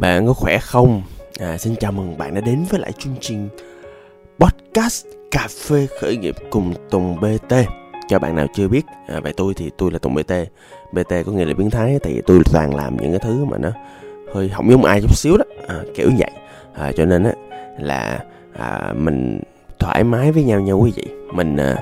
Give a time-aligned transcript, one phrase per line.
[0.00, 1.02] Bạn có khỏe không?
[1.38, 3.48] À, xin chào mừng bạn đã đến với lại chương trình
[4.38, 7.54] podcast cà phê khởi nghiệp cùng Tùng BT.
[8.08, 10.32] Cho bạn nào chưa biết à, về tôi thì tôi là Tùng BT.
[10.92, 13.58] BT có nghĩa là biến thái tại vì tôi toàn làm những cái thứ mà
[13.58, 13.70] nó
[14.34, 16.30] hơi không giống ai chút xíu đó, à, kiểu vậy.
[16.74, 17.32] À, cho nên á
[17.78, 18.24] là
[18.58, 19.40] à, mình
[19.78, 21.04] thoải mái với nhau nha quý vị.
[21.32, 21.76] Mình à,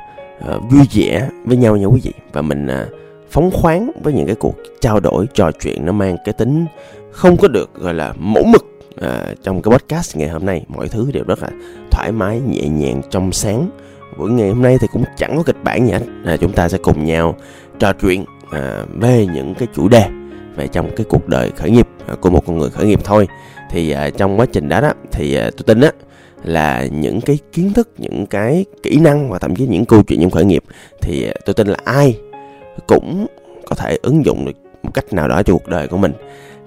[0.49, 2.87] à, vui vẻ với nhau nha quý vị và mình à,
[3.35, 6.67] phóng khoáng với những cái cuộc trao đổi trò chuyện nó mang cái tính
[7.11, 8.67] không có được gọi là mẫu mực
[9.01, 10.65] à, trong cái podcast ngày hôm nay.
[10.69, 11.49] Mọi thứ đều rất là
[11.91, 13.71] thoải mái nhẹ nhàng trong sáng.
[14.19, 16.03] Buổi ngày hôm nay thì cũng chẳng có kịch bản gì hết.
[16.25, 17.37] À, chúng ta sẽ cùng nhau
[17.79, 20.05] trò chuyện à, về những cái chủ đề
[20.57, 23.29] về trong cái cuộc đời khởi nghiệp à, của một con người khởi nghiệp thôi.
[23.71, 25.91] Thì à, trong quá trình đó đó thì à, tôi tin á
[26.45, 30.21] là những cái kiến thức những cái kỹ năng và thậm chí những câu chuyện
[30.21, 30.63] trong khởi nghiệp
[31.03, 32.17] thì à, tôi tin là ai
[32.87, 33.27] cũng
[33.67, 36.13] có thể ứng dụng được một cách nào đó cho cuộc đời của mình.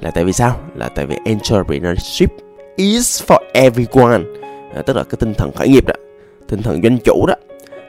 [0.02, 0.56] Là tại vì sao?
[0.76, 2.32] Là tại vì entrepreneurship
[2.76, 4.24] is for everyone.
[4.76, 5.94] À, tức là cái tinh thần khởi nghiệp đó
[6.48, 7.36] tinh thần doanh chủ đó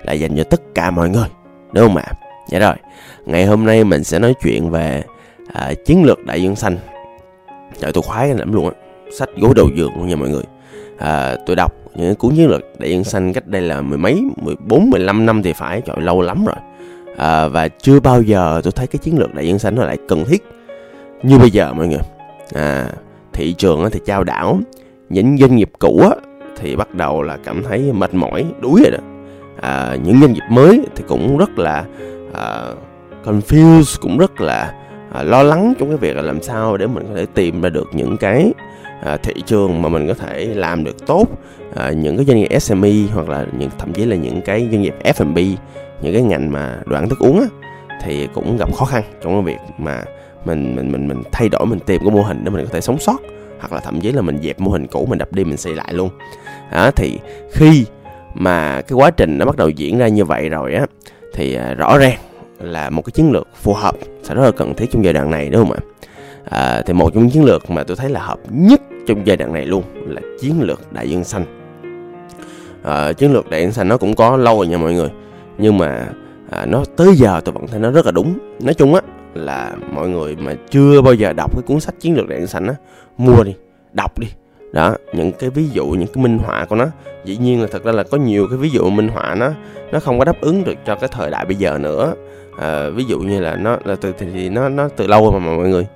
[0.03, 1.29] là dành cho tất cả mọi người
[1.73, 2.13] đúng không ạ?
[2.49, 2.75] Dạ rồi
[3.27, 5.03] ngày hôm nay mình sẽ nói chuyện về
[5.53, 6.79] à, chiến lược đại dương xanh.
[7.81, 8.73] Trời tôi khoái lắm luôn á
[9.19, 10.43] sách gối đầu giường luôn nha mọi người.
[10.99, 14.23] À, tôi đọc những cuốn chiến lược đại dương xanh cách đây là mười mấy
[14.37, 16.57] mười bốn mười lăm năm thì phải trời lâu lắm rồi
[17.19, 19.99] à, và chưa bao giờ tôi thấy cái chiến lược đại dương xanh nó lại
[20.09, 20.45] cần thiết
[21.23, 22.01] như bây giờ mọi người.
[22.55, 22.87] À,
[23.33, 24.61] thị trường thì trao đảo
[25.09, 26.03] những doanh nghiệp cũ
[26.57, 28.99] thì bắt đầu là cảm thấy mệt mỏi đuối rồi đó.
[29.61, 31.85] À, những doanh nghiệp mới thì cũng rất là
[32.35, 32.63] à,
[33.25, 34.75] confused cũng rất là
[35.13, 37.69] à, lo lắng trong cái việc là làm sao để mình có thể tìm ra
[37.69, 38.53] được những cái
[39.03, 41.27] à, thị trường mà mình có thể làm được tốt
[41.77, 44.83] à, những cái doanh nghiệp SME hoặc là những thậm chí là những cái doanh
[44.83, 45.39] nghiệp F&B
[46.03, 47.47] những cái ngành mà đồ ăn thức uống á,
[48.03, 50.05] thì cũng gặp khó khăn trong cái việc mà
[50.45, 52.81] mình mình mình mình thay đổi mình tìm cái mô hình để mình có thể
[52.81, 53.17] sống sót
[53.61, 55.75] hoặc là thậm chí là mình dẹp mô hình cũ mình đập đi mình xây
[55.75, 56.11] lại luôn.
[56.73, 57.19] Đó thì
[57.53, 57.85] khi
[58.35, 60.87] mà cái quá trình nó bắt đầu diễn ra như vậy rồi á
[61.35, 62.19] thì à, rõ ràng
[62.61, 65.31] là một cái chiến lược phù hợp sẽ rất là cần thiết trong giai đoạn
[65.31, 65.81] này đúng không ạ?
[66.51, 69.37] À, thì một trong những chiến lược mà tôi thấy là hợp nhất trong giai
[69.37, 71.45] đoạn này luôn là chiến lược đại dương xanh.
[72.83, 75.09] À, chiến lược đại dương xanh nó cũng có lâu rồi nha mọi người
[75.59, 76.09] nhưng mà
[76.51, 78.39] à, nó tới giờ tôi vẫn thấy nó rất là đúng.
[78.61, 79.01] Nói chung á
[79.35, 82.67] là mọi người mà chưa bao giờ đọc cái cuốn sách chiến lược điện xanh
[82.67, 82.75] á
[83.19, 83.55] mua đi
[83.93, 84.27] đọc đi.
[84.73, 86.87] Đó những cái ví dụ những cái minh họa của nó.
[87.25, 89.51] Dĩ nhiên là thật ra là có nhiều cái ví dụ minh họa nó
[89.93, 92.15] nó không có đáp ứng được cho cái thời đại bây giờ nữa.
[92.59, 95.39] À, ví dụ như là nó là từ thì, thì nó nó từ lâu mà,
[95.39, 95.87] mà mọi người.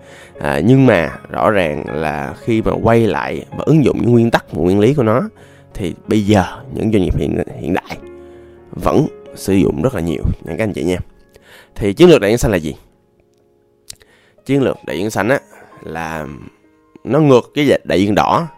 [0.41, 4.31] À, nhưng mà rõ ràng là khi mà quay lại và ứng dụng những nguyên
[4.31, 5.23] tắc và nguyên lý của nó
[5.75, 6.44] thì bây giờ
[6.75, 7.97] những doanh nghiệp hiện hiện đại
[8.71, 10.98] vẫn sử dụng rất là nhiều những các anh chị nha.
[11.75, 12.75] Thì chiến lược đại dương xanh là gì?
[14.47, 15.41] Chiến lược đại dương xanh á
[15.82, 16.26] là
[17.04, 18.48] nó ngược cái đại dương đỏ.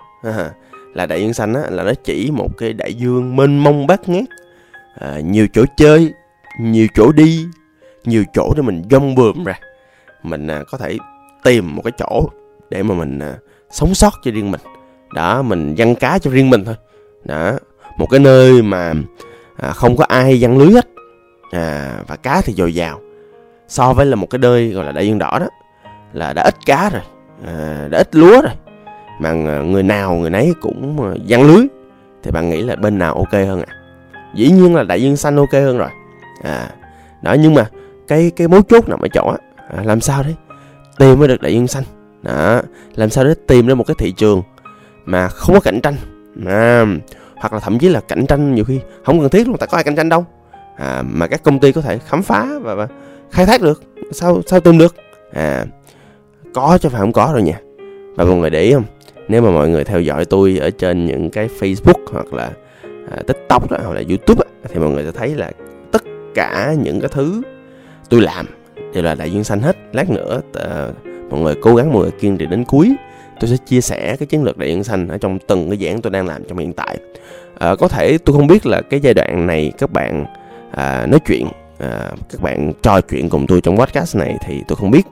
[0.95, 4.09] Là đại dương xanh á là nó chỉ một cái đại dương mênh mông bát
[4.09, 4.25] ngát.
[4.95, 6.13] À, nhiều chỗ chơi
[6.61, 7.45] nhiều chỗ đi
[8.05, 9.59] nhiều chỗ để mình dông bườm ra.
[10.23, 10.99] Mình à, có thể
[11.45, 12.29] tìm một cái chỗ
[12.71, 13.35] để mà mình à,
[13.71, 14.61] sống sót cho riêng mình.
[15.15, 16.75] Đó mình văn cá cho riêng mình thôi.
[17.25, 17.53] Đó
[17.99, 18.95] một cái nơi mà
[19.65, 20.89] à, không có ai văn lưới hết.
[21.51, 23.01] À, và cá thì dồi dào.
[23.69, 25.47] So với là một cái nơi gọi là đại dương đỏ đó
[26.13, 27.03] là đã ít cá rồi.
[27.47, 28.53] À, đã ít lúa rồi.
[29.21, 31.67] Mà người nào người nấy cũng à, văn lưới.
[32.23, 33.67] Thì bạn nghĩ là bên nào ok hơn ạ?
[33.69, 33.75] À?
[34.35, 35.89] dĩ nhiên là đại dương xanh ok hơn rồi.
[36.43, 36.71] À
[37.23, 37.67] đó nhưng mà
[38.09, 39.37] cái cái mấu chốt nằm ở chỗ á
[39.77, 40.35] à, làm sao đấy?
[40.99, 41.85] Tìm mới được đại dương xanh.
[42.23, 42.61] Đó
[42.95, 44.43] làm sao để tìm ra một cái thị trường
[45.05, 45.95] mà không có cạnh tranh.
[46.47, 46.87] À,
[47.45, 49.79] hoặc là thậm chí là cạnh tranh nhiều khi không cần thiết luôn tại có
[49.79, 50.25] ai cạnh tranh đâu.
[50.77, 52.89] À, mà các công ty có thể khám phá và, và
[53.31, 53.83] khai thác được
[54.13, 54.95] sao sao tìm được?
[55.33, 55.65] À
[56.55, 57.61] có chứ phải không có rồi nha.
[58.17, 58.85] Và mọi người để ý không?
[59.29, 62.51] Nếu mà mọi người theo dõi tôi ở trên những cái Facebook hoặc là
[63.11, 65.51] à, TikTok đó, hoặc là YouTube đó, thì mọi người sẽ thấy là
[65.93, 66.03] tất
[66.35, 67.43] cả những cái thứ
[68.09, 68.47] tôi làm
[68.95, 69.77] đều là đại dương xanh hết.
[69.93, 72.95] Lát nữa uh, mọi người cố gắng mọi người kiên trì đến cuối
[73.41, 76.03] tôi sẽ chia sẻ cái chiến lược đại dương xanh ở trong từng cái giảng
[76.03, 76.99] tôi đang làm trong hiện tại
[77.59, 80.25] à, có thể tôi không biết là cái giai đoạn này các bạn
[80.71, 81.47] à, nói chuyện
[81.79, 85.07] à, các bạn trò chuyện cùng tôi trong podcast này thì tôi không biết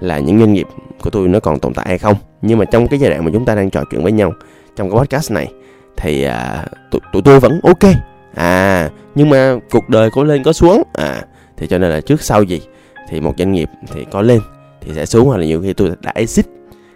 [0.00, 0.66] là những doanh nghiệp
[1.02, 2.16] của tôi nó còn tồn tại hay không.
[2.42, 4.32] Nhưng mà trong cái giai đoạn mà chúng ta đang trò chuyện với nhau
[4.76, 5.52] trong cái podcast này
[5.96, 7.92] thì à, tụi, tụi tôi vẫn ok.
[8.34, 10.82] À nhưng mà cuộc đời có lên có xuống.
[10.94, 11.22] À
[11.56, 12.60] thì cho nên là trước sau gì
[13.08, 14.40] thì một doanh nghiệp thì có lên
[14.80, 16.46] thì sẽ xuống hoặc là nhiều khi tôi đã exit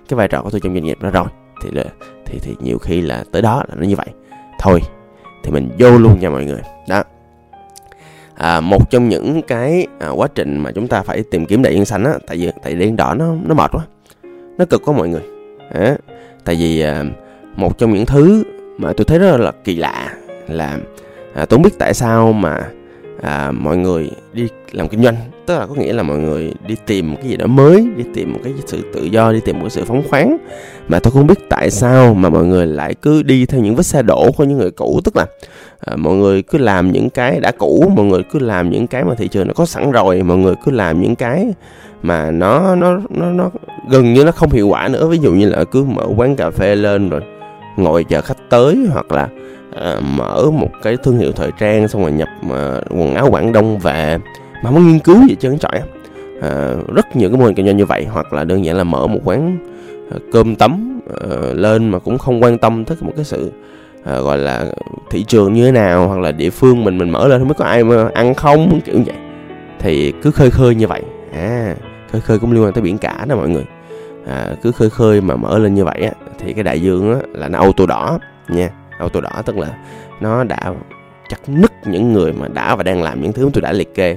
[0.09, 1.27] cái vai trò của tôi trong doanh nghiệp đó rồi.
[1.63, 1.85] Thì là
[2.27, 4.07] thì thì nhiều khi là tới đó là nó như vậy
[4.61, 4.83] thôi
[5.45, 6.61] thì mình vô luôn nha mọi người.
[6.89, 7.03] Đó.
[8.35, 11.75] À, một trong những cái à, quá trình mà chúng ta phải tìm kiếm đại
[11.75, 13.85] dương xanh á tại vì tại đèn đỏ nó nó mệt quá
[14.59, 15.23] nó cực quá mọi người.
[15.73, 15.97] À,
[16.45, 17.05] tại vì à,
[17.57, 18.45] một trong những thứ
[18.79, 20.15] mà tôi thấy rất là kỳ lạ
[20.49, 20.79] là
[21.35, 22.69] à, tôi không biết tại sao mà
[23.23, 25.17] à, mọi người đi làm kinh doanh
[25.51, 28.33] tức là có nghĩa là mọi người đi tìm cái gì đó mới đi tìm
[28.33, 30.37] một cái sự tự do đi tìm một cái sự phóng khoáng.
[30.89, 33.83] Mà tôi không biết tại sao mà mọi người lại cứ đi theo những vết
[33.83, 35.01] xe đổ của những người cũ.
[35.05, 35.27] Tức là
[35.81, 39.05] à, mọi người cứ làm những cái đã cũ mọi người cứ làm những cái
[39.05, 41.47] mà thị trường nó có sẵn rồi mọi người cứ làm những cái
[42.03, 43.51] mà nó nó nó nó
[43.91, 45.07] gần như nó không hiệu quả nữa.
[45.07, 47.21] Ví dụ như là cứ mở quán cà phê lên rồi
[47.77, 49.29] ngồi chờ khách tới hoặc là
[49.77, 53.53] à, mở một cái thương hiệu thời trang xong rồi nhập à, quần áo quảng
[53.53, 54.19] đông về.
[54.63, 55.81] Mà không có nghiên cứu gì trơn trọi
[56.43, 58.85] à, rất nhiều cái mô hình kinh doanh như vậy hoặc là đơn giản là
[58.85, 59.59] mở một quán
[60.11, 63.53] à, cơm tấm à, lên mà cũng không quan tâm tới một cái sự
[64.05, 64.67] à, gọi là
[65.11, 67.55] thị trường như thế nào hoặc là địa phương mình mình mở lên không biết
[67.59, 69.17] có ai mà ăn không kiểu như vậy.
[69.79, 71.03] Thì cứ khơi khơi như vậy.
[71.33, 71.75] À
[72.13, 73.65] khơi khơi cũng liên quan tới biển cả đó mọi người.
[74.27, 77.21] À, cứ khơi khơi mà mở lên như vậy á thì cái đại dương á
[77.33, 78.19] là nó auto đỏ
[78.49, 78.71] nha
[79.01, 79.79] auto đỏ tức là
[80.21, 80.75] nó đã
[81.29, 84.17] chặt nứt những người mà đã và đang làm những thứ tôi đã liệt kê.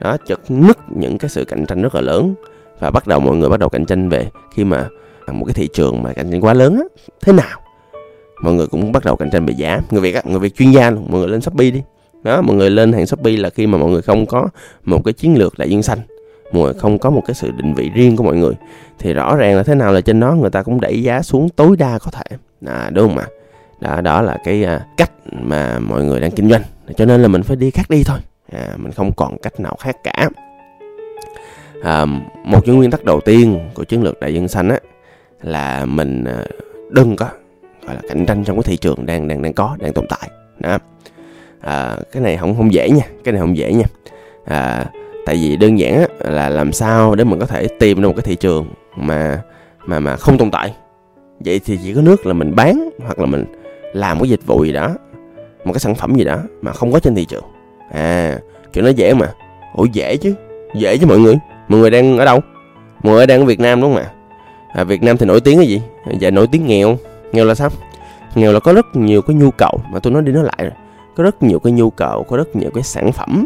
[0.00, 2.34] Nó chặt nứt những cái sự cạnh tranh rất là lớn.
[2.80, 4.88] Và bắt đầu mọi người bắt đầu cạnh tranh về khi mà
[5.32, 7.60] một cái thị trường mà cạnh tranh quá lớn á thế nào?
[8.42, 9.80] Mọi người cũng bắt đầu cạnh tranh về giá.
[9.90, 11.82] Người việt á người việt chuyên gia luôn mọi người lên shopee đi.
[12.22, 14.48] Đó mọi người lên hàng shopee là khi mà mọi người không có
[14.84, 15.98] một cái chiến lược đại dương xanh.
[16.52, 18.52] Mọi người không có một cái sự định vị riêng của mọi người.
[18.98, 21.48] Thì rõ ràng là thế nào là trên đó người ta cũng đẩy giá xuống
[21.48, 22.36] tối đa có thể.
[22.66, 23.26] À, đúng không ạ?
[23.82, 26.62] Đó đó là cái à, cách mà mọi người đang kinh doanh.
[26.96, 28.18] Cho nên là mình phải đi khác đi thôi.
[28.52, 30.28] À, mình không còn cách nào khác cả.
[31.82, 32.04] À,
[32.44, 34.78] một trong nguyên tắc đầu tiên của chiến lược đại dương xanh á
[35.42, 36.44] là mình à,
[36.90, 37.28] đừng có
[37.86, 40.30] gọi là cạnh tranh trong cái thị trường đang đang đang có đang tồn tại.
[40.58, 40.78] Đó.
[41.60, 43.84] À, cái này không không dễ nha cái này không dễ nha.
[44.44, 44.86] À,
[45.26, 48.14] tại vì đơn giản á, là làm sao để mình có thể tìm được một
[48.16, 49.42] cái thị trường mà
[49.86, 50.74] mà mà không tồn tại.
[51.40, 53.44] Vậy thì chỉ có nước là mình bán hoặc là mình
[53.92, 54.94] làm cái dịch vụ gì đó
[55.64, 57.44] một cái sản phẩm gì đó mà không có trên thị trường.
[57.92, 58.38] À
[58.72, 59.32] chuyện nó dễ mà.
[59.74, 60.34] Ủa dễ chứ.
[60.74, 61.34] Dễ chứ mọi người.
[61.68, 62.40] Mọi người đang ở đâu?
[63.02, 64.10] Mọi người đang ở việt nam đúng không ạ?
[64.74, 65.82] À, việt nam thì nổi tiếng cái gì?
[66.18, 66.98] Dạ nổi tiếng nghèo.
[67.32, 67.70] Nghèo là sao?
[68.34, 69.80] Nghèo là có rất nhiều cái nhu cầu.
[69.92, 70.70] Mà tôi nói đi nói lại rồi.
[71.16, 73.44] Có rất nhiều cái nhu cầu có rất nhiều cái sản phẩm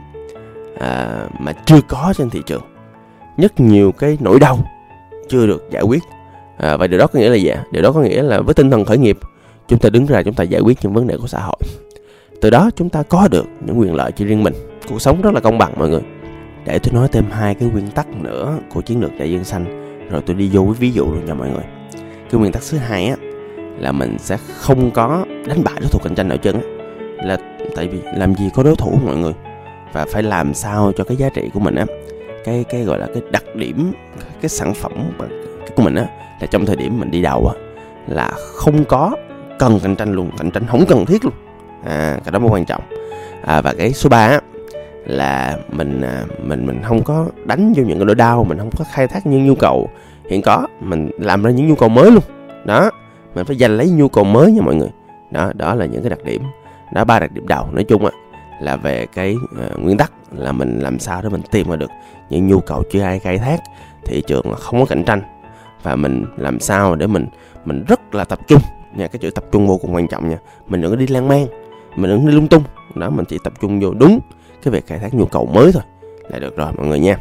[0.79, 2.63] à, mà chưa có trên thị trường.
[3.39, 4.59] Rất nhiều cái nỗi đau
[5.29, 6.03] chưa được giải quyết.
[6.59, 8.71] À, và điều đó có nghĩa là gì điều đó có nghĩa là với tinh
[8.71, 9.19] thần khởi nghiệp
[9.69, 11.59] chúng ta đứng ra, chúng ta giải quyết những vấn đề của xã hội.
[12.41, 14.55] Từ đó, chúng ta có được những quyền lợi cho riêng mình.
[14.89, 16.03] Cuộc sống rất là công bằng, mọi người.
[16.65, 19.65] Để tôi nói thêm hai cái nguyên tắc nữa của chiến lược đại dương xanh,
[20.11, 21.65] rồi tôi đi vô với ví dụ luôn nha mọi người.
[22.31, 23.17] Cái nguyên tắc thứ hai á,
[23.79, 26.61] là mình sẽ không có đánh bại đối thủ cạnh tranh nào chân
[27.17, 27.39] là
[27.77, 29.33] tại vì làm gì có đối thủ, mọi người.
[29.93, 31.85] Và phải làm sao cho cái giá trị của mình á,
[32.45, 33.93] cái cái gọi là cái đặc điểm,
[34.41, 34.93] cái sản phẩm
[35.77, 36.07] của mình á,
[36.41, 37.55] là trong thời điểm mình đi đầu á,
[38.09, 39.17] là không có
[39.59, 41.35] cần cạnh tranh luôn cạnh tranh không cần thiết luôn.
[41.85, 42.83] À cái đó mới quan trọng.
[43.45, 44.41] À, và cái số 3 á
[45.07, 48.71] là mình à, mình mình không có đánh vô những cái nỗi đau mình không
[48.79, 49.91] có khai thác những nhu cầu.
[50.31, 52.23] Hiện có mình làm ra những nhu cầu mới luôn.
[52.65, 52.91] Đó
[53.35, 54.91] mình phải giành lấy nhu cầu mới nha mọi người.
[55.31, 56.43] Đó đó là những cái đặc điểm.
[56.95, 57.67] Đó ba đặc điểm đầu.
[57.73, 58.13] Nói chung á
[58.61, 61.91] là về cái uh, nguyên tắc là mình làm sao để mình tìm ra được
[62.31, 63.61] những nhu cầu chưa ai khai thác
[64.05, 65.23] thị trường không có cạnh tranh.
[65.83, 67.27] Và mình làm sao để mình
[67.65, 68.63] mình rất là tập trung
[68.97, 70.39] nha cái chữ tập trung vô cùng quan trọng nha.
[70.69, 71.47] Mình đừng có đi lan man
[71.97, 72.63] mình đừng có đi lung tung.
[72.95, 74.21] Đó mình chỉ tập trung vô đúng
[74.63, 75.83] cái việc khai thác nhu cầu mới thôi.
[76.29, 77.17] Là được rồi mọi người nha.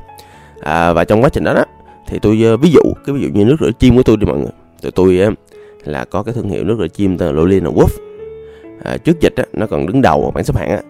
[0.60, 1.64] À, và trong quá trình đó đó
[2.08, 4.26] thì tôi uh, ví dụ cái ví dụ như nước rửa chim của tôi đi
[4.26, 4.52] mọi người.
[4.82, 5.34] Tụi tôi uh,
[5.88, 7.90] là có cái thương hiệu nước rửa chim tên là Lolina Wolf.
[8.84, 10.82] À, trước dịch á, nó còn đứng đầu bảng xếp hạng á.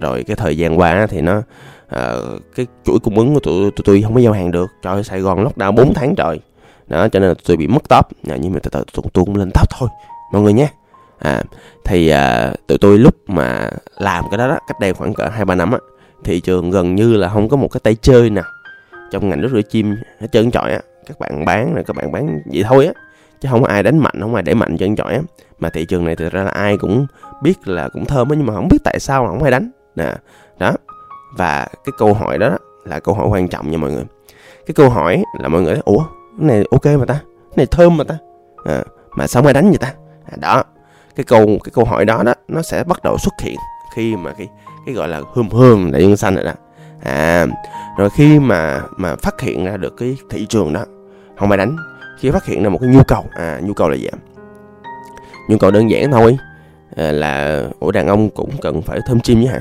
[0.00, 1.42] Rồi cái thời gian qua thì nó
[1.88, 2.14] à,
[2.54, 4.70] cái chuỗi cung ứng của tụi, tụi tôi không có giao hàng được.
[4.82, 6.40] Trời Sài Gòn lockdown 4 tháng trời.
[6.86, 8.06] Đó cho nên là tôi bị mất top.
[8.28, 9.88] À, nhưng mà từ từ tụi tôi cũng lên top thôi
[10.32, 10.68] mọi người nhé.
[11.18, 11.42] À,
[11.84, 15.44] thì à, tụi tôi lúc mà làm cái đó, đó cách đây khoảng cỡ hai
[15.44, 15.78] ba năm á
[16.24, 18.44] thị trường gần như là không có một cái tay chơi nào
[19.10, 20.80] trong ngành nước rửa chim hết trơn trọi á.
[21.06, 22.92] Các bạn bán là các bạn bán vậy thôi á
[23.40, 25.20] chứ không có ai đánh mạnh không ai để mạnh trơn trọi á.
[25.58, 27.06] Mà thị trường này thực ra là ai cũng
[27.42, 29.70] biết là cũng thơm á nhưng mà không biết tại sao không ai đánh.
[29.96, 30.14] Nè
[30.58, 30.72] đó.
[31.36, 34.04] Và cái câu hỏi đó là câu hỏi quan trọng nha mọi người.
[34.66, 36.04] Cái câu hỏi là mọi người nói, ủa
[36.38, 37.14] cái này ok mà ta?
[37.24, 38.18] Cái này thơm mà ta?
[38.64, 38.82] À,
[39.16, 39.92] mà sao không ai đánh vậy ta?
[40.36, 40.64] Đó
[41.16, 43.56] cái câu cái câu hỏi đó đó nó sẽ bắt đầu xuất hiện
[43.94, 44.48] khi mà cái
[44.86, 46.52] cái gọi là hươm hươm đại dương xanh rồi đó.
[47.02, 47.46] À
[47.98, 50.84] rồi khi mà mà phát hiện ra được cái thị trường đó
[51.38, 51.76] không phải đánh
[52.18, 54.18] khi phát hiện ra một cái nhu cầu à nhu cầu là gì ạ?
[55.48, 56.36] Nhu cầu đơn giản thôi
[56.96, 59.60] à, là ủa đàn ông cũng cần phải thơm chim nhé hả?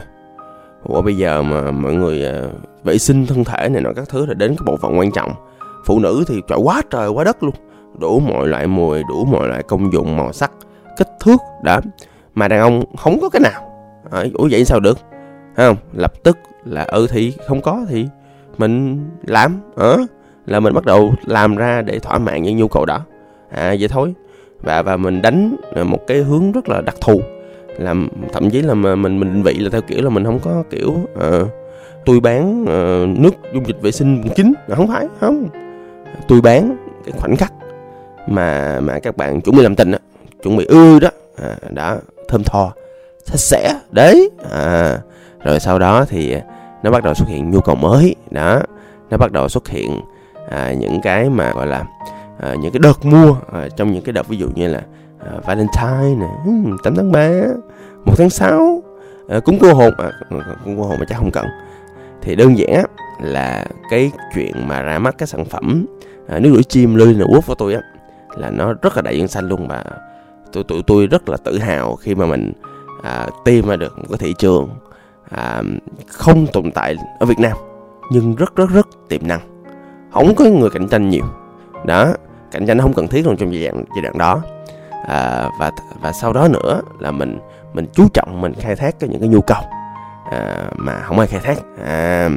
[0.83, 2.41] Ủa bây giờ mà mọi người à,
[2.83, 5.33] vệ sinh thân thể này nọ các thứ là đến cái bộ phận quan trọng
[5.85, 7.55] phụ nữ thì trời quá trời quá đất luôn
[7.99, 10.51] đủ mọi loại mùi đủ mọi loại công dụng màu sắc
[10.97, 11.79] kích thước đó
[12.35, 13.71] mà đàn ông không có cái nào.
[14.11, 14.99] À, ủa vậy sao được?
[15.55, 15.77] Thấy không?
[15.93, 18.07] Lập tức là ừ thì không có thì
[18.57, 20.05] mình làm ở à,
[20.45, 22.99] là mình bắt đầu làm ra để thỏa mãn những nhu cầu đó.
[23.49, 24.13] À vậy thôi.
[24.61, 25.55] Và và mình đánh
[25.85, 27.21] một cái hướng rất là đặc thù.
[27.77, 30.63] Làm thậm chí là mình mình định vị là theo kiểu là mình không có
[30.69, 31.47] kiểu ờ, uh,
[32.05, 34.53] tôi bán uh, nước dung dịch vệ sinh chính.
[34.75, 35.47] Không phải không.
[36.27, 37.53] Tôi bán cái khoảnh khắc
[38.27, 39.99] mà mà các bạn chuẩn bị làm tình á
[40.43, 41.09] chuẩn bị ưa đó
[41.41, 41.97] à, đó
[42.27, 42.73] thơm tho
[43.25, 44.97] sạch sẽ đấy à,
[45.43, 46.35] rồi sau đó thì
[46.83, 48.61] nó bắt đầu xuất hiện nhu cầu mới đó.
[49.09, 50.01] Nó bắt đầu xuất hiện
[50.49, 51.83] à, những cái mà gọi là
[52.39, 54.81] à, những cái đợt mua à, trong những cái đợt ví dụ như là
[55.19, 56.51] à, Valentine nè ừ,
[56.83, 57.29] 8 tháng 3
[58.05, 58.83] 1 tháng 6
[59.29, 60.11] à, cúng cô hồn à,
[60.65, 61.45] cúng cô hồn mà chắc không cần.
[62.21, 62.85] Thì đơn giản
[63.23, 65.85] là cái chuyện mà ra mắt cái sản phẩm
[66.27, 67.81] à, nước rửa chim Lily quốc của tôi á
[68.37, 69.83] là nó rất là đại dương xanh luôn và
[70.53, 72.53] tụi tụi tôi rất là tự hào khi mà mình
[73.03, 74.69] à, tìm ra được một cái thị trường
[75.29, 75.63] à,
[76.07, 77.57] không tồn tại ở Việt Nam
[78.11, 79.39] nhưng rất rất rất tiềm năng.
[80.11, 81.23] Không có người cạnh tranh nhiều.
[81.85, 82.13] Đó
[82.51, 84.41] cạnh tranh không cần thiết luôn trong giai đoạn giai đoạn đó.
[85.07, 85.71] À, và
[86.01, 87.39] và sau đó nữa là mình
[87.73, 89.61] mình chú trọng mình khai thác cái những cái nhu cầu
[90.31, 91.57] à, mà không ai khai thác.
[91.85, 92.29] À,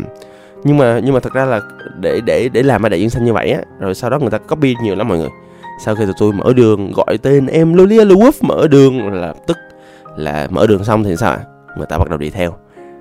[0.64, 1.60] nhưng mà nhưng mà thật ra là
[2.00, 4.30] để để để làm ra đại dương xanh như vậy á rồi sau đó người
[4.30, 5.30] ta copy nhiều lắm mọi người
[5.78, 9.56] sau khi tụi tôi mở đường gọi tên em Lolia Wolf mở đường là tức
[10.16, 11.40] là mở đường xong thì sao ạ?
[11.76, 12.54] Người ta bắt đầu đi theo.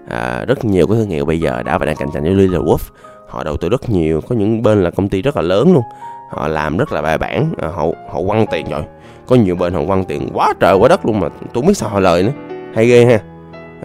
[0.09, 2.57] À, rất nhiều cái thương hiệu bây giờ đã và đang cạnh tranh với Lolia
[2.57, 2.89] Wolf
[3.27, 5.83] họ đầu tư rất nhiều có những bên là công ty rất là lớn luôn.
[6.31, 8.83] Họ làm rất là bài bản à, họ họ quăng tiền rồi.
[9.27, 11.77] Có nhiều bên họ quăng tiền quá trời quá đất luôn mà tôi không biết
[11.77, 12.31] sao họ lời nữa.
[12.75, 13.19] Hay ghê ha.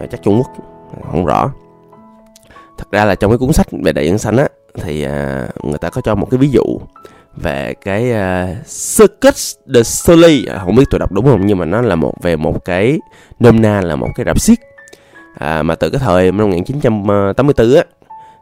[0.00, 0.50] À, chắc Trung Quốc
[0.92, 1.50] à, không rõ.
[2.78, 5.78] Thật ra là trong cái cuốn sách về đại dương xanh á thì à, người
[5.78, 6.62] ta có cho một cái ví dụ
[7.42, 8.56] về cái uh,
[8.96, 10.48] Circus de Soleil.
[10.48, 11.46] À, không biết tôi đọc đúng không?
[11.46, 12.98] Nhưng mà nó là một về một cái
[13.40, 14.60] nôm na là một cái rạp xiếc.
[15.38, 17.82] À, mà từ cái thời năm 1984 á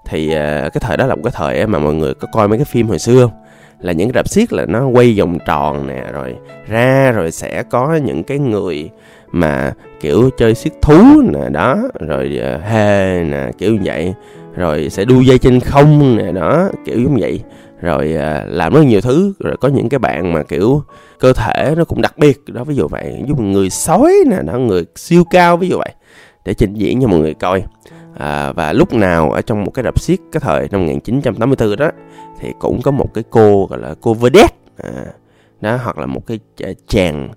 [0.06, 0.32] thì uh,
[0.72, 2.88] cái thời đó là một cái thời mà mọi người có coi mấy cái phim
[2.88, 3.42] hồi xưa không?
[3.80, 6.36] Là những rạp xiếc là nó quay vòng tròn nè rồi
[6.68, 8.90] ra rồi sẽ có những cái người
[9.32, 14.14] mà kiểu chơi xiếc thú nè đó rồi uh, hề nè kiểu như vậy.
[14.54, 17.40] Rồi sẽ đu dây trên không nè đó kiểu giống vậy
[17.86, 19.32] rồi à, làm rất nhiều thứ.
[19.38, 20.82] Rồi có những cái bạn mà kiểu
[21.18, 22.42] cơ thể nó cũng đặc biệt.
[22.46, 23.14] Đó ví dụ vậy.
[23.22, 25.94] Ví dụ người sói nè đó người siêu cao ví dụ vậy.
[26.44, 27.62] Để trình diễn cho mọi người coi.
[28.18, 31.90] À, và lúc nào ở trong một cái rạp xiếc cái thời năm 1984 đó
[32.40, 34.90] thì cũng có một cái cô gọi là cô vedette à,
[35.60, 37.28] đó hoặc là một cái à, chàng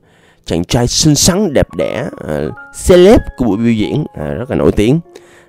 [0.46, 2.42] chàng trai xinh xắn đẹp đẽ à,
[2.88, 5.00] celeb của buổi biểu diễn à, rất là nổi tiếng.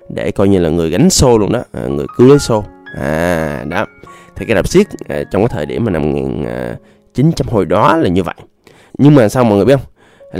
[0.09, 2.63] Để coi như là người gánh xô luôn đó à, người cứu lấy xô
[2.97, 3.85] à đó
[4.41, 4.87] thì cái rạp xiếc
[5.31, 6.75] trong cái thời điểm mà năm à,
[7.15, 8.35] 1900 hồi đó là như vậy.
[8.97, 9.85] Nhưng mà sao mọi người biết không?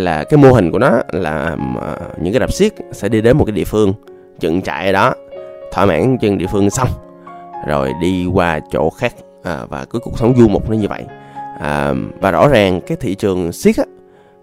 [0.02, 3.38] Là cái mô hình của nó là à, những cái rạp xiếc sẽ đi đến
[3.38, 3.94] một cái địa phương
[4.40, 5.14] dựng trại ở đó
[5.72, 6.88] thỏa mãn chân địa phương xong
[7.68, 11.04] rồi đi qua chỗ khác à, và cứ cuộc sống du mục nó như vậy.
[11.60, 13.84] À, và rõ ràng cái thị trường siết á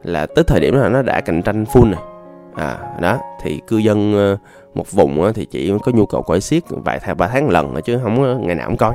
[0.03, 2.03] là tới thời điểm là nó đã cạnh tranh full rồi.
[2.55, 4.37] À đó thì cư dân ờ,
[4.75, 7.75] một vùng á, thì chỉ có nhu cầu coi siết vài tháng ba tháng lần
[7.85, 8.95] chứ không ngày nào cũng coi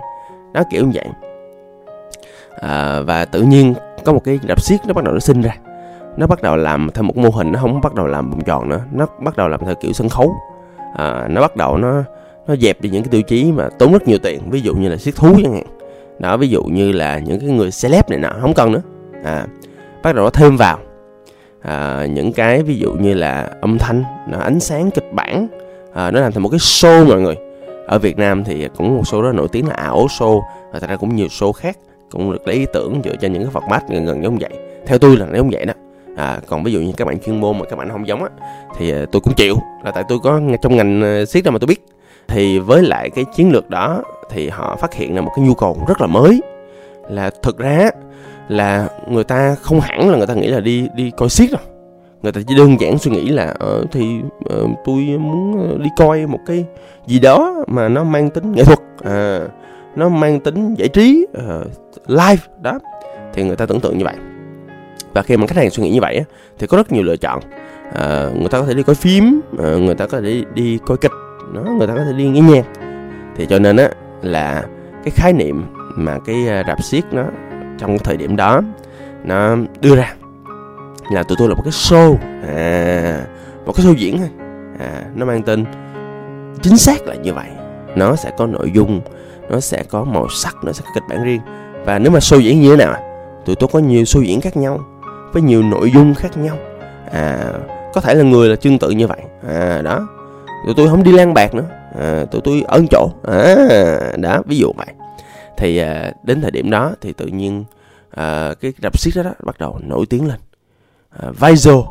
[0.54, 1.06] nó kiểu như vậy.
[2.62, 3.74] À, và tự nhiên
[4.06, 5.56] có một cái rạp xiếc nó bắt đầu nó sinh ra.
[6.18, 8.70] Nó bắt đầu làm theo một mô hình nó không bắt đầu làm vòng tròn
[8.70, 8.82] nữa.
[8.92, 10.36] Nó bắt đầu làm theo kiểu sân khấu.
[10.96, 12.04] À, nó bắt đầu nó
[12.48, 14.50] nó dẹp đi những cái tiêu chí mà tốn rất nhiều tiền.
[14.50, 15.64] Ví dụ như là siết thú chẳng hạn.
[16.20, 18.82] Đó ví dụ như là những cái người celeb này nọ không cần nữa.
[19.24, 19.46] À
[20.04, 20.78] bắt đầu nó thêm vào.
[21.62, 24.04] À, những cái ví dụ như là âm thanh
[24.42, 25.48] ánh sáng kịch bản.
[25.94, 27.36] À, nó làm thành một cái show mọi người
[27.88, 30.90] ở Việt Nam thì cũng một số đó nổi tiếng là ảo show và thật
[30.90, 31.78] ra cũng nhiều show khác
[32.12, 34.52] cũng được lấy ý tưởng dựa trên những cái format gần gần giống vậy.
[34.86, 35.74] Theo tôi là giống vậy đó.
[36.18, 38.30] À, còn ví dụ như các bạn chuyên môn mà các bạn không giống á
[38.78, 41.60] thì à, tôi cũng chịu là tại tôi có trong ngành à, siết đâu mà
[41.60, 41.86] tôi biết.
[42.28, 45.54] Thì với lại cái chiến lược đó thì họ phát hiện là một cái nhu
[45.54, 46.42] cầu rất là mới
[47.10, 47.90] là thực ra
[48.48, 51.62] là người ta không hẳn là người ta nghĩ là đi đi coi siết đâu
[52.24, 54.22] người ta chỉ đơn giản suy nghĩ là ờ, thì
[54.64, 56.66] uh, tôi muốn ờ, đi coi một cái
[57.08, 59.40] gì đó mà nó mang tính nghệ thuật à,
[59.96, 61.68] nó mang tính giải trí uh,
[62.08, 62.80] live đó.
[63.34, 64.16] Thì người ta tưởng tượng như vậy.
[65.14, 66.24] Và khi mà khách hàng suy nghĩ như vậy á,
[66.60, 67.40] thì có rất nhiều lựa chọn.
[67.94, 70.80] À, người ta có thể đi coi phim à, người ta có thể đi, đi
[70.86, 71.12] coi kịch
[71.54, 72.66] nó người ta có thể đi nghe nhạc.
[73.36, 73.90] Thì cho nên á
[74.22, 74.64] là
[75.04, 75.64] cái khái niệm
[75.96, 77.24] mà cái à, rạp xiếc nó
[77.80, 78.62] trong thời điểm đó
[79.24, 80.16] nó đưa ra
[81.12, 82.16] là tụi tôi là một cái show.
[82.48, 83.26] À,
[83.66, 84.30] một cái show diễn thôi.
[84.80, 85.66] À, nó mang tên
[86.62, 87.50] chính xác là như vậy.
[87.96, 89.02] Nó sẽ có nội dung
[89.50, 91.42] nó sẽ có màu sắc nó sẽ có kịch bản riêng.
[91.86, 92.96] Và nếu mà show diễn như thế nào
[93.46, 94.80] tụi tôi có nhiều show diễn khác nhau
[95.32, 96.58] với nhiều nội dung khác nhau.
[97.12, 97.54] À
[97.94, 99.20] có thể là người là tương tự như vậy.
[99.48, 100.08] À đó.
[100.66, 101.66] Tụi tôi không đi lan bạc nữa.
[102.00, 103.10] À, tụi tôi ơn chỗ.
[103.24, 103.56] À,
[104.18, 104.88] đó ví dụ vậy.
[105.58, 107.64] Thì à, đến thời điểm đó thì tự nhiên
[108.12, 110.40] à, cái rạp xiếc đó, đó bắt đầu nổi tiếng lên
[111.20, 111.86] à, Vizo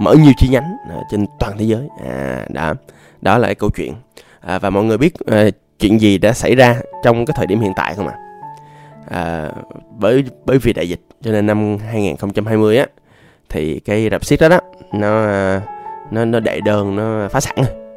[0.00, 1.88] mở nhiều chi nhánh à, trên toàn thế giới.
[2.04, 2.74] À, đó
[3.20, 3.94] đó là cái câu chuyện.
[4.40, 5.44] À, và mọi người biết à,
[5.78, 8.14] chuyện gì đã xảy ra trong cái thời điểm hiện tại không ạ?
[8.14, 8.22] À?
[9.10, 9.50] à,
[9.98, 12.86] bởi bởi vì đại dịch cho nên năm 2020 á
[13.48, 14.60] thì cái rạp xiếc đó đó
[14.92, 15.26] nó
[16.10, 17.56] nó nó đệ đơn nó phá sản.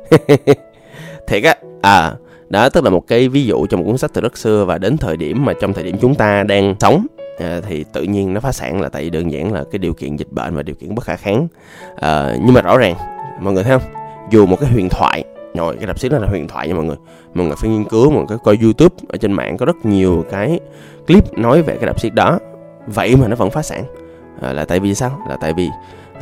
[1.27, 2.13] Thiệt á à
[2.49, 4.77] đó tức là một cái ví dụ trong một cuốn sách từ rất xưa và
[4.77, 7.07] đến thời điểm mà trong thời điểm chúng ta đang sống
[7.39, 9.93] à, thì tự nhiên nó phá sản là tại vì đơn giản là cái điều
[9.93, 11.47] kiện dịch bệnh và điều kiện bất khả kháng.
[11.95, 12.95] À, nhưng mà rõ ràng
[13.39, 13.89] mọi người thấy không?
[14.29, 15.23] Dù một cái huyền thoại
[15.55, 16.97] rồi cái đập xiếc đó là huyền thoại nha mọi người.
[17.33, 20.25] Mọi người phải nghiên cứu mọi người coi youtube ở trên mạng có rất nhiều
[20.31, 20.59] cái
[21.07, 22.39] clip nói về cái đập xiếc đó.
[22.87, 23.83] Vậy mà nó vẫn phá sản.
[24.41, 25.19] À, là tại vì sao?
[25.29, 25.69] Là tại vì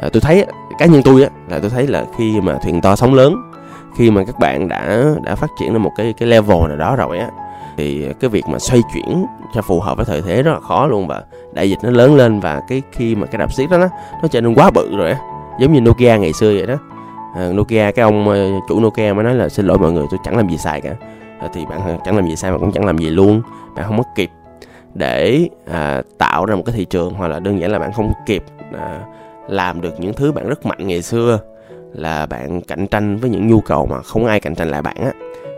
[0.02, 0.46] à, tôi thấy
[0.80, 3.36] cá nhân tôi á là tôi thấy là khi mà thuyền to sóng lớn
[3.98, 6.96] khi mà các bạn đã đã phát triển lên một cái cái level nào đó
[6.96, 7.30] rồi á
[7.78, 10.88] thì cái việc mà xoay chuyển cho phù hợp với thời thế rất là khó
[10.88, 13.78] luôn và đại dịch nó lớn lên và cái khi mà cái đạp xiết đó
[13.78, 13.88] nó
[14.22, 15.20] nó trở nên quá bự rồi á.
[15.60, 16.76] Giống như Nokia ngày xưa vậy đó.
[17.36, 20.20] À, Nokia cái ông ờ, chủ Nokia mới nói là xin lỗi mọi người tôi
[20.24, 20.96] chẳng làm gì sai cả.
[21.40, 23.42] À, thì bạn chẳng làm gì sai mà cũng chẳng làm gì luôn.
[23.76, 24.30] Bạn không mất kịp
[24.94, 28.12] để à, tạo ra một cái thị trường hoặc là đơn giản là bạn không
[28.26, 28.44] kịp
[28.80, 29.02] à,
[29.48, 31.40] làm được những thứ bạn rất mạnh ngày xưa
[31.94, 34.98] là bạn cạnh tranh với những nhu cầu mà không ai cạnh tranh lại bạn
[34.98, 35.12] á.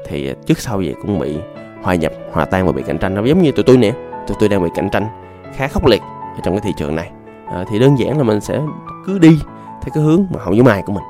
[0.07, 1.38] Thì trước sau gì cũng bị
[1.86, 3.15] hòa nhập hòa tan và bị cạnh tranh.
[3.15, 3.92] Nó giống như tụi tôi nè.
[4.27, 5.08] Tụi tôi đang bị cạnh tranh
[5.56, 6.01] khá khốc liệt
[6.36, 7.12] ở trong cái thị trường này.
[7.51, 8.60] À, thì đơn giản là mình sẽ
[9.06, 9.39] cứ đi
[9.82, 11.04] theo cái hướng mà hậu với mai của mình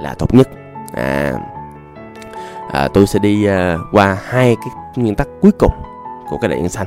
[0.00, 0.48] là tốt nhất.
[0.92, 1.32] À,
[2.72, 5.72] à tôi sẽ đi à, qua hai cái nguyên tắc cuối cùng
[6.30, 6.86] của cái đại dương xanh.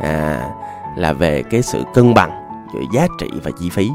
[0.00, 0.50] À,
[0.96, 2.30] là về cái sự cân bằng
[2.74, 3.90] giữa giá trị và chi phí.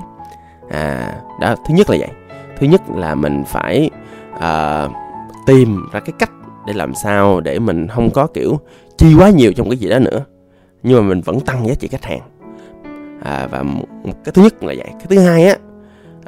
[0.70, 2.10] À đó thứ nhất là vậy.
[2.60, 3.90] Thứ nhất là mình phải
[4.40, 4.88] à,
[5.46, 6.32] tìm ra cái cách
[6.66, 8.60] để làm sao để mình không có kiểu
[8.98, 10.26] chi quá nhiều trong cái gì đó nữa.
[10.84, 12.22] Nhưng mà mình vẫn tăng giá trị khách hàng.
[13.24, 14.88] À, và một, một cái thứ nhất là vậy.
[14.90, 15.56] Cái thứ hai á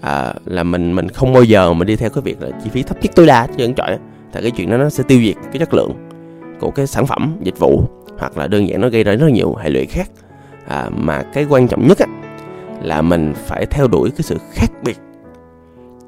[0.02, 2.84] à, là mình mình không bao giờ mà đi theo cái việc là chi phí
[2.84, 3.98] thấp nhất tối đa chứ trời
[4.32, 5.92] tại cái chuyện đó nó sẽ tiêu diệt cái chất lượng
[6.60, 7.84] của cái sản phẩm dịch vụ
[8.18, 10.12] hoặc là đơn giản nó gây ra rất nhiều hệ lụy khác.
[10.68, 12.06] À, mà cái quan trọng nhất á
[12.82, 14.98] là mình phải theo đuổi cái sự khác biệt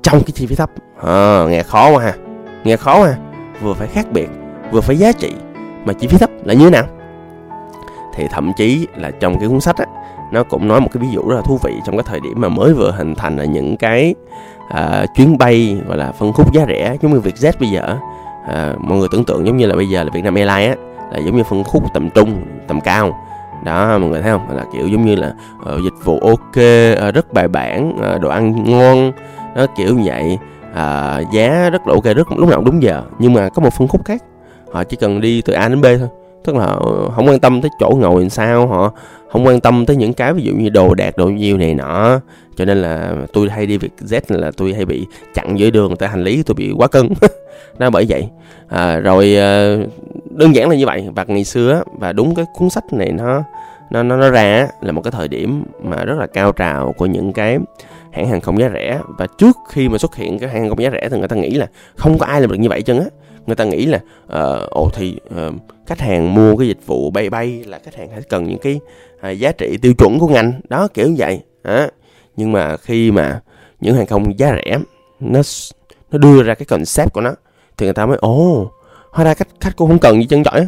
[0.04, 0.72] trong cái chi phí thấp.
[1.04, 2.16] À, nghe khó quá ha.
[2.64, 3.18] Nghe khó ha.
[3.62, 4.30] Vừa phải khác biệt
[4.72, 5.32] vừa phải giá trị
[5.88, 6.84] mà chi phí thấp là như thế nào?
[8.16, 9.86] Thì thậm chí là trong cái cuốn sách á
[10.32, 12.42] nó cũng nói một cái ví dụ rất là thú vị trong cái thời điểm
[12.42, 14.16] mà mới vừa hình thành là những cái
[14.70, 17.98] à, chuyến bay gọi là phân khúc giá rẻ giống như Vietjet bây giờ
[18.48, 21.20] à, mọi người tưởng tượng giống như là bây giờ là Vietnam Airlines á là
[21.20, 23.18] giống như phân khúc tầm trung tầm cao.
[23.64, 24.58] Đó mọi người thấy không?
[24.58, 26.58] Là kiểu giống như là uh, dịch vụ ok
[27.08, 29.12] uh, rất bài bản uh, đồ ăn ngon.
[29.56, 30.38] Nó kiểu như vậy
[30.72, 33.04] uh, giá rất là ok rất lúc nào cũng đúng giờ.
[33.20, 34.24] Nhưng mà có một phân khúc khác
[34.72, 36.08] họ chỉ cần đi từ A đến B thôi.
[36.46, 38.94] Tức là ờ, không quan tâm tới chỗ ngồi làm sao họ
[39.32, 42.20] không quan tâm tới những cái ví dụ như đồ đạc đồ nhiêu này nọ.
[42.56, 45.96] Cho nên là tôi hay đi việc Z là tôi hay bị chặn dưới đường
[45.96, 47.10] tại hành lý tôi bị quá cân.
[47.80, 48.30] Nó bởi vậy.
[48.68, 49.80] À, rồi ờ,
[50.30, 51.10] đơn giản là như vậy.
[51.16, 53.44] Và ngày xưa và đúng cái cuốn sách này nó
[53.90, 57.06] nó nó, nó ra là một cái thời điểm mà rất là cao trào của
[57.06, 57.58] những cái
[58.12, 59.00] hãng hàng không giá rẻ.
[59.18, 61.36] Và trước khi mà xuất hiện cái hãng hàng không giá rẻ thì người ta
[61.36, 63.06] nghĩ là không có ai làm được như vậy chân á
[63.48, 65.54] người ta nghĩ là uh, ồ thì uh,
[65.86, 68.80] khách hàng mua cái dịch vụ bay bay là khách hàng phải cần những cái
[69.32, 71.90] uh, giá trị tiêu chuẩn của ngành đó kiểu như vậy à,
[72.38, 73.42] nhưng mà khi mà
[73.80, 74.78] những hàng không giá rẻ
[75.20, 75.42] nó
[76.12, 77.34] nó đưa ra cái concept của nó
[77.78, 78.72] thì người ta mới ồ
[79.12, 80.68] hóa ra khách khách cũng không cần gì chân giỏi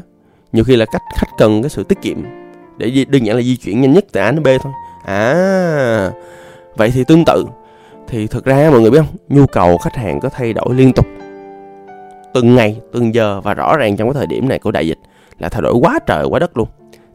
[0.54, 2.18] nhiều khi là khách khách cần cái sự tiết kiệm
[2.80, 4.74] để đơn giản là di chuyển nhanh nhất từ A đến B thôi.
[5.06, 6.12] À
[6.76, 7.46] vậy thì tương tự.
[8.08, 9.18] Thì thực ra mọi người biết không?
[9.28, 11.06] Nhu cầu khách hàng có thay đổi liên tục
[12.34, 14.98] từng ngày từng giờ và rõ ràng trong cái thời điểm này của đại dịch
[15.40, 16.68] là thay đổi quá trời quá đất luôn.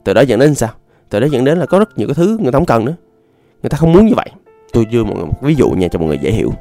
[0.05, 0.71] Từ đó dẫn đến sao?
[1.09, 2.95] Từ đó dẫn đến là có rất nhiều cái thứ người ta không cần nữa.
[3.63, 4.31] Người ta không muốn như vậy.
[4.73, 6.53] Tôi đưa một ví dụ nha cho mọi người dễ hiểu.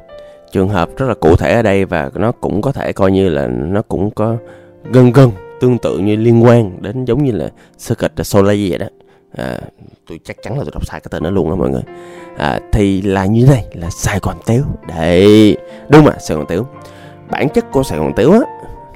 [0.52, 3.28] Trường hợp rất là cụ thể ở đây và nó cũng có thể coi như
[3.28, 4.36] là nó cũng có
[4.90, 7.48] gần gần tương tự như liên quan đến giống như là
[7.88, 8.86] Circuit Soleil vậy đó.
[9.36, 9.60] À,
[10.08, 11.82] tôi chắc chắn là tôi đọc sai cái tên đó luôn đó mọi người.
[12.36, 15.56] À, thì là như thế này là Sài Gòn Tiếu đấy
[15.88, 16.66] đúng mà Sài Gòn Tiếu
[17.34, 18.38] bản chất của Sài Gòn Tiếu á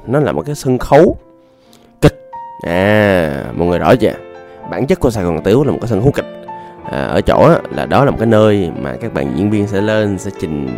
[0.07, 1.17] nó là một cái sân khấu
[2.01, 2.31] kịch.
[2.67, 4.13] À mọi người rõ chưa?
[4.71, 6.25] Bản chất của Sài Gòn Tiếu là một cái sân khấu kịch.
[6.91, 9.67] À, ở chỗ á, là đó là một cái nơi mà các bạn diễn viên
[9.67, 10.69] sẽ lên sẽ trình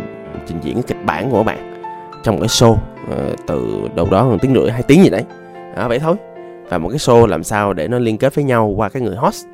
[0.47, 1.83] trình diễn cái kịch bản của các bạn
[2.23, 2.75] trong cái show
[3.11, 5.23] à, từ đâu đó một tiếng rưỡi hai tiếng gì đấy.
[5.75, 6.15] À, vậy thôi.
[6.69, 9.15] Và một cái show làm sao để nó liên kết với nhau qua cái người
[9.15, 9.45] host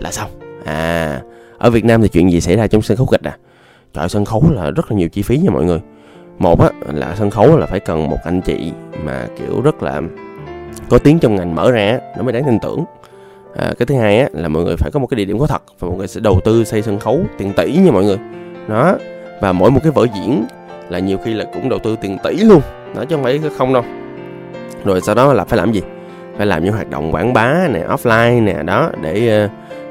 [0.00, 0.30] là xong.
[0.64, 1.20] À
[1.58, 3.36] ở Việt Nam thì chuyện gì xảy ra trong sân khấu kịch à?
[3.94, 5.80] Trời sân khấu là rất là nhiều chi phí nha mọi người.
[6.38, 8.72] Một á là sân khấu là phải cần một anh chị
[9.04, 10.00] mà kiểu rất là
[10.90, 12.84] có tiếng trong ngành mở ra nó mới đáng tin tưởng.
[13.56, 15.46] À, cái thứ hai á là mọi người phải có một cái địa điểm có
[15.46, 18.18] thật và mọi người sẽ đầu tư xây sân khấu tiền tỷ nha mọi người.
[18.68, 18.96] Đó
[19.40, 20.44] và mỗi một cái vở diễn
[20.88, 22.60] là nhiều khi là cũng đầu tư tiền tỷ luôn.
[22.94, 23.84] Đó chứ không phải không đâu.
[24.84, 25.82] Rồi sau đó là phải làm gì?
[26.36, 29.48] Phải làm những hoạt động quảng bá nè offline nè đó để ờ,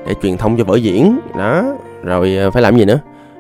[0.08, 1.20] để truyền thông cho vở diễn.
[1.38, 1.64] Đó
[2.04, 3.00] rồi ờ, phải làm gì nữa?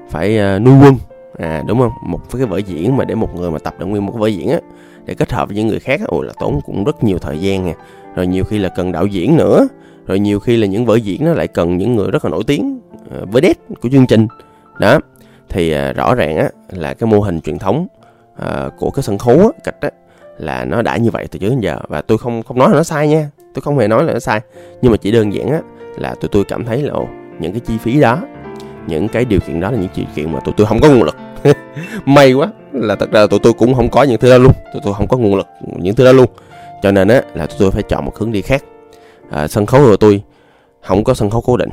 [0.10, 0.96] Phải ờ, nuôi quân
[1.38, 1.92] à đúng không?
[2.06, 4.50] Một cái vở diễn mà để một người mà tập được nguyên một vở diễn
[4.50, 4.60] á
[5.06, 7.66] để kết hợp với những người khác ôi là tốn cũng rất nhiều thời gian
[7.66, 7.76] nè.
[8.16, 9.68] Rồi nhiều khi là cần đạo diễn nữa
[10.08, 12.44] rồi nhiều khi là những vở diễn nó lại cần những người rất là nổi
[12.48, 12.80] tiếng
[13.12, 14.28] ờ, với đét của chương trình.
[14.80, 15.00] Đó
[15.50, 17.88] thì à, rõ ràng á là cái mô hình truyền thống
[18.36, 19.90] ờ, của cái sân khấu á, kịch á
[20.38, 21.80] là nó đã như vậy từ trước đến giờ.
[21.88, 24.20] Và tôi không không nói là nó sai nha tôi không hề nói là nó
[24.20, 24.42] sai.
[24.82, 25.62] Nhưng mà chỉ đơn giản á
[25.98, 27.08] là tụi tôi cảm thấy là ồ,
[27.40, 28.20] những cái chi phí đó
[28.88, 31.04] những cái điều kiện đó là những điều kiện mà tụi tôi không có nguồn
[31.04, 31.16] lực.
[32.06, 34.52] May quá là thật ra tụi tôi cũng không có những thứ đó luôn.
[34.74, 36.30] Tụi tôi không có nguồn lực những thứ đó luôn.
[36.84, 38.64] Cho nên á là tụi tôi phải chọn một hướng đi khác.
[39.30, 40.24] À, sân khấu của tôi
[40.82, 41.70] không có sân khấu cố định.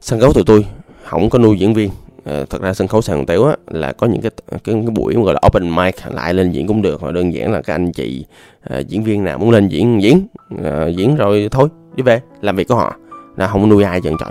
[0.00, 0.66] Sân khấu tụi tôi
[1.04, 1.90] không có nuôi diễn viên.
[2.24, 5.14] À, thật ra sân khấu sàn tiểu á là có những cái cái, cái buổi
[5.14, 7.92] gọi là open mic lại lên diễn cũng được hoặc đơn giản là các anh
[7.92, 8.24] chị
[8.60, 10.26] à, diễn viên nào muốn lên diễn diễn.
[10.64, 12.96] À, diễn rồi thôi đi về làm việc của họ.
[13.36, 14.30] Là không nuôi ai trơn trời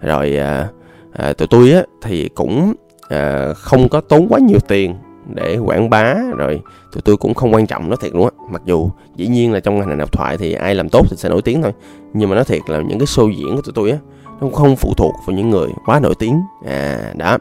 [0.00, 0.68] rồi à,
[1.12, 2.72] à, tụi tôi á thì cũng
[3.08, 4.94] à, không có tốn quá nhiều tiền
[5.34, 6.60] để quảng bá rồi
[6.92, 8.30] tụi tôi cũng không quan trọng nó thiệt luôn á.
[8.50, 11.28] Mặc dù dĩ nhiên là trong ngành độc thoại thì ai làm tốt thì sẽ
[11.28, 11.72] nổi tiếng thôi.
[12.12, 13.98] Nhưng mà nó thiệt là những cái show diễn của tụi tôi á
[14.40, 16.40] nó không phụ thuộc vào những người quá nổi tiếng.
[16.66, 17.38] À đó.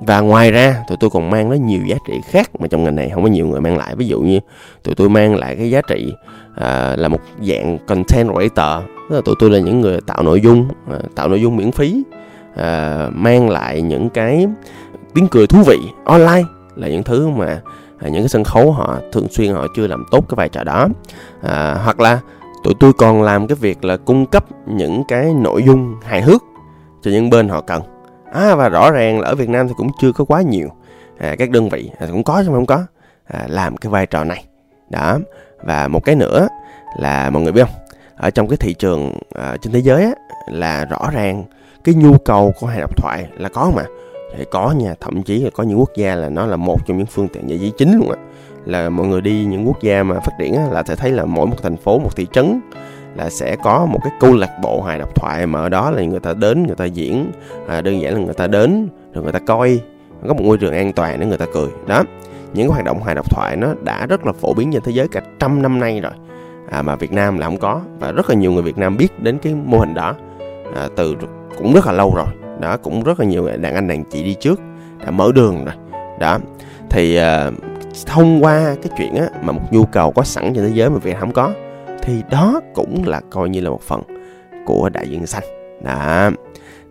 [0.00, 2.96] Và ngoài ra tụi tôi còn mang nó nhiều giá trị khác mà trong ngành
[2.96, 3.96] này không có nhiều người mang lại.
[3.96, 4.40] Ví dụ như
[4.82, 6.12] tụi tôi mang lại cái giá trị
[6.56, 10.40] à, là một dạng content creator tức là tụi tôi là những người tạo nội
[10.40, 12.02] dung à, tạo nội dung miễn phí
[12.54, 14.46] uh, mang lại những cái
[15.14, 16.42] tiếng cười thú vị online
[16.76, 17.60] là những thứ mà
[17.98, 20.64] à, những cái sân khấu họ thường xuyên họ chưa làm tốt cái vai trò
[20.64, 20.88] đó.
[21.42, 22.20] À, hoặc là
[22.64, 26.42] tụi tôi còn làm cái việc là cung cấp những cái nội dung hài hước
[27.02, 27.82] cho những bên họ cần.
[28.32, 30.68] À, và rõ ràng là ở Việt Nam thì cũng chưa có quá nhiều
[31.18, 32.82] à, các đơn vị à, cũng có chứ không có
[33.24, 34.44] à, làm cái vai trò này.
[34.90, 35.18] Đó
[35.62, 36.48] và một cái nữa
[36.98, 37.74] là mọi người biết không?
[38.16, 40.12] Ở trong cái thị trường à, trên thế giới á,
[40.52, 41.44] là rõ ràng
[41.84, 43.82] cái nhu cầu của hài độc thoại là có mà.
[44.36, 46.96] Thì có nha thậm chí là có những quốc gia là nó là một trong
[46.96, 48.16] những phương tiện giải trí chính luôn á.
[48.64, 51.24] Là mọi người đi những quốc gia mà phát triển á, là sẽ thấy là
[51.24, 52.60] mỗi một thành phố một thị trấn
[53.16, 56.02] là sẽ có một cái câu lạc bộ hài độc thoại mà ở đó là
[56.02, 57.30] người ta đến người ta diễn
[57.68, 59.80] à, đơn giản là người ta đến rồi người ta coi
[60.28, 61.68] có một môi trường an toàn để người ta cười.
[61.86, 62.02] Đó
[62.54, 64.92] những cái hoạt động hài độc thoại nó đã rất là phổ biến trên thế
[64.92, 66.12] giới cả trăm năm nay rồi.
[66.70, 69.22] À, mà Việt Nam là không có và rất là nhiều người Việt Nam biết
[69.22, 70.14] đến cái mô hình đó
[70.76, 71.14] à, từ
[71.58, 72.26] cũng rất là lâu rồi.
[72.60, 74.60] Đó cũng rất là nhiều đàn anh đàn chị đi trước
[75.04, 75.74] đã mở đường rồi.
[76.20, 76.38] Đó.
[76.90, 77.54] Thì uh,
[78.06, 80.98] thông qua cái chuyện á mà một nhu cầu có sẵn trên thế giới mà
[80.98, 81.52] Việt không có
[82.02, 84.02] thì đó cũng là coi như là một phần
[84.66, 85.44] của đại dương xanh.
[85.82, 86.30] Đó.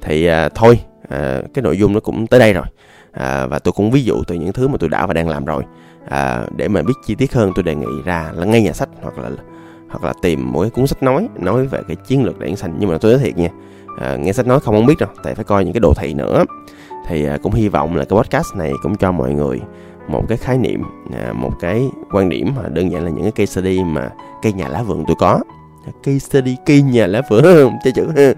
[0.01, 2.65] Thì uh, thôi uh, cái nội dung nó cũng tới đây rồi.
[3.09, 5.45] Uh, và tôi cũng ví dụ từ những thứ mà tôi đã và đang làm
[5.45, 5.63] rồi.
[6.05, 8.89] Uh, để mà biết chi tiết hơn tôi đề nghị ra là ngay nhà sách
[9.01, 9.29] hoặc là
[9.89, 12.57] hoặc là tìm một cái cuốn sách nói nói về cái chiến lược đại dương
[12.57, 12.75] xanh.
[12.79, 13.49] Nhưng mà tôi nói thiệt nha
[13.97, 16.13] à, nghe sách nói không không biết đâu tại phải coi những cái đồ thị
[16.13, 16.43] nữa.
[17.07, 19.61] Thì à, cũng hy vọng là cái podcast này cũng cho mọi người
[20.07, 23.31] một cái khái niệm à, một cái quan điểm mà đơn giản là những cái
[23.35, 24.09] cây study mà
[24.41, 25.39] cây nhà lá vườn tôi có.
[26.03, 28.07] Cây study cây nhà lá vườn chơi chữ.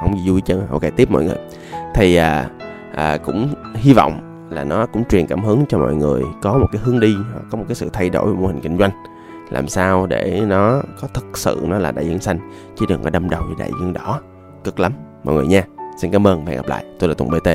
[0.00, 1.38] Không gì vui chứ ok tiếp mọi người.
[1.94, 2.48] Thì à,
[2.94, 6.66] à, cũng hy vọng là nó cũng truyền cảm hứng cho mọi người có một
[6.72, 7.14] cái hướng đi
[7.50, 8.90] có một cái sự thay đổi về mô hình kinh doanh.
[9.50, 12.38] Làm sao để nó có thực sự nó là đại dương xanh
[12.78, 14.20] chứ đừng có đâm đầu như đại dương đỏ
[14.64, 14.92] cực lắm,
[15.24, 15.62] mọi người nha.
[16.00, 16.84] Xin cảm ơn và hẹn gặp lại.
[16.98, 17.48] Tôi là tùng bt